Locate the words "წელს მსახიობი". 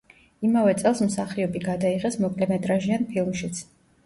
0.79-1.61